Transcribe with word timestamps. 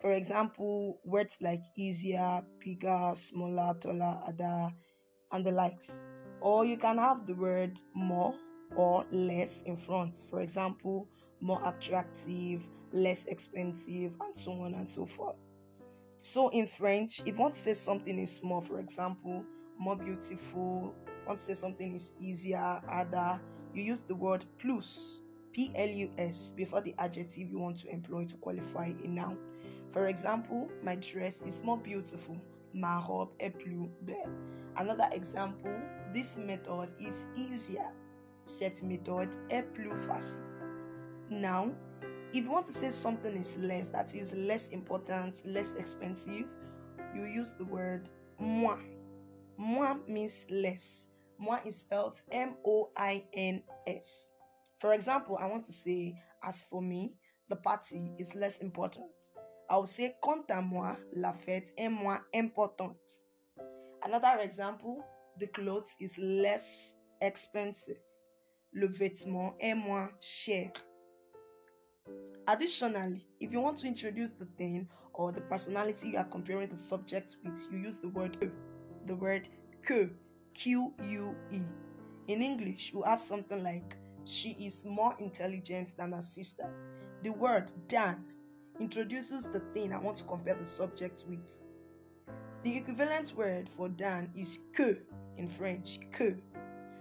For 0.00 0.12
example, 0.12 1.00
words 1.04 1.36
like 1.40 1.62
easier, 1.76 2.42
bigger, 2.64 3.10
smaller, 3.16 3.74
taller, 3.80 4.20
other, 4.24 4.70
and 5.32 5.44
the 5.44 5.50
likes. 5.50 6.06
Or 6.40 6.64
you 6.64 6.76
can 6.76 6.96
have 6.98 7.26
the 7.26 7.34
word 7.34 7.80
more 7.92 8.36
or 8.76 9.04
less 9.10 9.62
in 9.62 9.76
front. 9.76 10.16
For 10.30 10.42
example, 10.42 11.08
more 11.40 11.60
attractive, 11.64 12.62
less 12.92 13.24
expensive, 13.24 14.12
and 14.20 14.32
so 14.32 14.52
on 14.52 14.74
and 14.74 14.88
so 14.88 15.04
forth. 15.06 15.34
So 16.20 16.48
in 16.50 16.66
French, 16.66 17.22
if 17.26 17.36
want 17.38 17.54
to 17.54 17.60
say 17.60 17.74
something 17.74 18.18
is 18.18 18.42
more, 18.42 18.60
for 18.60 18.80
example, 18.80 19.44
more 19.78 19.96
beautiful, 19.96 20.94
want 21.26 21.38
to 21.38 21.44
say 21.44 21.54
something 21.54 21.94
is 21.94 22.14
easier, 22.20 22.82
harder, 22.86 23.40
you 23.72 23.82
use 23.82 24.00
the 24.00 24.14
word 24.14 24.44
plus, 24.58 25.22
P 25.52 25.70
L 25.74 25.88
U 25.88 26.10
S, 26.18 26.52
before 26.56 26.80
the 26.80 26.94
adjective 26.98 27.50
you 27.50 27.58
want 27.58 27.76
to 27.80 27.88
employ 27.90 28.24
to 28.26 28.34
qualify 28.36 28.92
a 29.04 29.06
noun. 29.08 29.38
For 29.90 30.06
example, 30.06 30.68
my 30.82 30.96
dress 30.96 31.40
is 31.42 31.62
more 31.62 31.78
beautiful. 31.78 32.36
Ma 32.74 33.02
robe 33.08 33.30
est 33.40 33.58
plus 33.58 33.88
belle. 34.02 34.30
Another 34.76 35.08
example, 35.12 35.74
this 36.12 36.36
method 36.36 36.90
is 37.00 37.26
easier. 37.36 37.90
Cette 38.44 38.82
méthode 38.82 39.36
est 39.50 39.72
plus 39.74 39.92
facile. 40.06 40.42
Now, 41.30 41.72
if 42.32 42.44
you 42.44 42.50
want 42.50 42.66
to 42.66 42.72
say 42.72 42.90
something 42.90 43.34
is 43.36 43.56
less, 43.58 43.88
that 43.90 44.14
is 44.14 44.34
less 44.34 44.68
important, 44.68 45.40
less 45.46 45.74
expensive, 45.74 46.44
you 47.14 47.24
use 47.24 47.52
the 47.58 47.64
word 47.64 48.08
moins. 48.38 48.82
Moins 49.56 50.00
means 50.06 50.46
less. 50.50 51.08
Moins 51.38 51.60
is 51.64 51.76
spelled 51.76 52.20
M 52.30 52.54
O 52.64 52.90
I 52.96 53.24
N 53.34 53.62
S. 53.86 54.28
For 54.78 54.92
example, 54.92 55.38
I 55.40 55.46
want 55.46 55.64
to 55.64 55.72
say, 55.72 56.20
as 56.42 56.62
for 56.62 56.82
me, 56.82 57.14
the 57.48 57.56
party 57.56 58.12
is 58.18 58.34
less 58.34 58.58
important. 58.58 59.10
I'll 59.70 59.86
say, 59.86 60.14
quant 60.22 60.46
à 60.48 60.62
moi, 60.62 60.96
la 61.14 61.32
fête 61.32 61.72
est 61.76 61.90
moins 61.90 62.20
importante. 62.34 62.96
Another 64.02 64.38
example, 64.40 65.04
the 65.38 65.46
clothes 65.48 65.94
is 66.00 66.16
less 66.18 66.94
expensive. 67.20 67.98
Le 68.72 68.86
vêtement 68.86 69.54
est 69.60 69.74
moins 69.74 70.10
cher. 70.20 70.70
Additionally, 72.46 73.26
if 73.40 73.52
you 73.52 73.60
want 73.60 73.76
to 73.78 73.86
introduce 73.86 74.30
the 74.30 74.46
thing 74.56 74.88
or 75.12 75.32
the 75.32 75.40
personality 75.42 76.10
you 76.10 76.18
are 76.18 76.24
comparing 76.24 76.68
the 76.68 76.76
subject 76.78 77.36
with, 77.44 77.66
you 77.70 77.78
use 77.78 77.96
the 77.96 78.08
word 78.08 78.50
the 79.06 79.14
word 79.14 79.48
que, 79.86 80.10
Q 80.54 80.94
U 81.02 81.36
E. 81.52 81.60
In 82.28 82.42
English, 82.42 82.92
you 82.92 83.02
have 83.02 83.20
something 83.20 83.62
like 83.62 83.96
she 84.24 84.50
is 84.60 84.84
more 84.84 85.14
intelligent 85.18 85.96
than 85.96 86.12
her 86.12 86.22
sister. 86.22 86.70
The 87.22 87.30
word 87.30 87.70
Dan 87.86 88.24
introduces 88.80 89.44
the 89.44 89.60
thing 89.74 89.92
I 89.92 89.98
want 89.98 90.16
to 90.18 90.24
compare 90.24 90.54
the 90.54 90.66
subject 90.66 91.24
with. 91.28 91.40
The 92.62 92.76
equivalent 92.76 93.34
word 93.36 93.68
for 93.68 93.88
Dan 93.88 94.30
is 94.34 94.58
que 94.74 94.98
in 95.36 95.48
French, 95.48 96.00
que. 96.12 96.36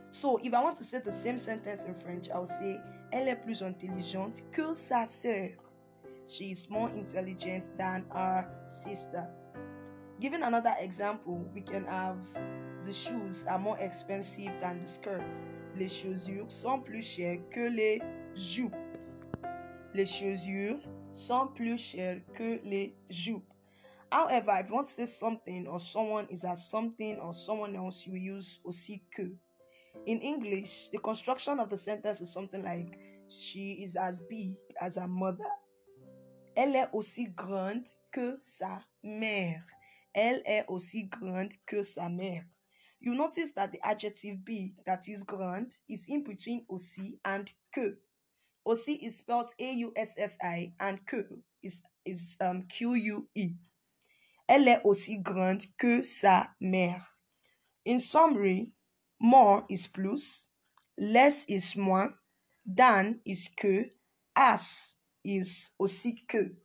So 0.10 0.40
if 0.44 0.54
I 0.54 0.64
want 0.64 0.78
to 0.78 0.84
say 0.84 1.00
the 1.00 1.12
same 1.12 1.40
sentence 1.40 1.82
in 1.82 1.96
French, 1.96 2.30
I'll 2.30 2.46
say 2.46 2.80
Elle 3.12 3.30
est 3.30 3.36
plus 3.36 3.62
intelligente 3.64 4.44
que 4.52 4.74
sa 4.74 5.06
sœur. 5.06 5.52
She 6.26 6.52
is 6.52 6.68
more 6.70 6.90
intelligent 6.90 7.64
than 7.78 8.04
her 8.14 8.46
sister. 8.66 9.28
Giving 10.20 10.44
another 10.44 10.74
example, 10.80 11.46
we 11.54 11.62
can 11.62 11.86
have 11.86 12.18
the 12.86 12.92
shoes 12.92 13.46
are 13.48 13.60
more 13.60 13.78
expensive 13.80 14.52
than 14.60 14.82
the 14.82 14.88
skirts. 14.88 15.40
Les 15.76 15.88
chaussures 15.88 16.50
sont 16.52 16.82
plus 16.82 17.02
chères 17.04 17.40
que 17.50 17.70
les 17.70 18.02
jupes. 18.36 18.74
Les 19.94 20.06
chaussures 20.06 20.80
sont 21.12 21.48
plus 21.54 21.78
chères 21.78 22.20
que 22.34 22.60
les 22.64 22.94
jupes. 23.10 23.54
However, 24.12 24.52
if 24.60 24.70
you 24.70 24.76
want 24.76 24.88
to 24.88 24.94
say 24.94 25.06
something 25.06 25.68
or 25.68 25.80
someone 25.80 26.28
is 26.30 26.44
as 26.44 26.70
something 26.70 27.20
or 27.20 27.34
someone 27.34 27.76
else, 27.76 28.08
you 28.08 28.16
use 28.16 28.60
aussi 28.66 29.02
que. 29.12 29.36
In 30.06 30.22
English, 30.22 30.90
the 30.90 31.00
construction 31.00 31.60
of 31.60 31.70
the 31.70 31.78
sentence 31.78 32.22
is 32.22 32.32
something 32.32 32.64
like 32.64 32.98
She 33.30 33.84
is 33.84 33.98
as 33.98 34.22
big 34.22 34.56
as 34.80 34.96
her 34.96 35.08
mother. 35.08 35.52
Elle 36.56 36.76
est 36.76 36.90
aussi 36.94 37.26
grande 37.36 37.88
que 38.12 38.38
sa 38.38 38.84
mère. 39.04 39.64
Elle 40.14 40.42
est 40.46 40.66
aussi 40.70 41.04
grande 41.04 41.54
que 41.66 41.84
sa 41.84 42.10
mère. 42.10 42.46
You 43.00 43.14
notice 43.14 43.52
that 43.54 43.72
the 43.74 43.86
adjective 43.86 44.44
big, 44.44 44.76
that 44.86 45.08
is 45.08 45.24
grand, 45.24 45.78
is 45.88 46.06
in 46.08 46.24
between 46.24 46.66
aussi 46.70 47.20
and 47.26 47.52
que. 47.74 47.98
Aussi 48.66 48.96
is 49.06 49.20
spelled 49.20 49.52
A-U-S-S-I 49.60 50.74
and 50.80 51.06
que 51.06 51.44
is, 51.62 51.84
is 52.06 52.38
um, 52.42 52.64
Q-U-E. 52.64 53.56
Elle 54.48 54.68
est 54.70 54.82
aussi 54.84 55.20
grande 55.20 55.64
que 55.78 56.02
sa 56.02 56.48
mère. 56.62 57.06
In 57.86 58.00
summary, 58.00 58.72
more 59.20 59.66
is 59.70 59.88
plus, 59.88 60.50
less 60.98 61.46
is 61.46 61.76
moins, 61.76 62.14
than 62.66 63.20
is 63.26 63.50
que, 63.56 63.92
as 64.36 64.96
is 65.24 65.72
aussi 65.80 66.26
que. 66.28 66.56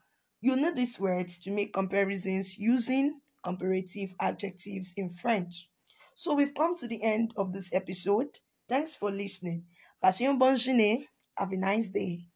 You 0.40 0.56
need 0.56 0.76
these 0.76 0.98
words 0.98 1.38
to 1.38 1.50
make 1.50 1.72
comparisons 1.72 2.58
using 2.58 3.20
comparative 3.44 4.14
adjectives 4.20 4.94
in 4.96 5.10
French. 5.10 5.70
So 6.14 6.34
we've 6.34 6.54
come 6.54 6.74
to 6.76 6.88
the 6.88 7.02
end 7.02 7.32
of 7.36 7.52
this 7.52 7.72
episode. 7.72 8.38
Thanks 8.68 8.96
for 8.96 9.10
listening. 9.10 9.64
Passez 10.02 10.26
une 10.26 10.38
bonne 10.38 10.56
journée. 10.56 11.06
Have 11.36 11.52
a 11.52 11.56
nice 11.56 11.88
day. 11.88 12.26